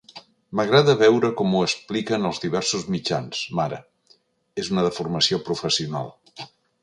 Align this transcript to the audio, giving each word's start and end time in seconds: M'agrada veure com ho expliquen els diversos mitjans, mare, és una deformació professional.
M'agrada 0.59 0.93
veure 1.01 1.29
com 1.41 1.51
ho 1.57 1.61
expliquen 1.65 2.25
els 2.29 2.41
diversos 2.45 2.87
mitjans, 2.95 3.43
mare, 3.61 3.79
és 4.63 4.71
una 4.77 4.87
deformació 4.87 5.43
professional. 5.51 6.11